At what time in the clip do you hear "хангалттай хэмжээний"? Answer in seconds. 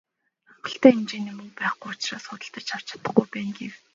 0.55-1.35